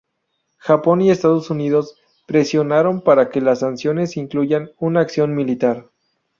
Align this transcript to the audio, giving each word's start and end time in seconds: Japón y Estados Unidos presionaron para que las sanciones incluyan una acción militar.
Japón 0.57 1.01
y 1.03 1.11
Estados 1.11 1.51
Unidos 1.51 1.95
presionaron 2.25 3.01
para 3.01 3.29
que 3.29 3.39
las 3.39 3.59
sanciones 3.59 4.17
incluyan 4.17 4.71
una 4.79 4.99
acción 5.01 5.35
militar. 5.35 5.91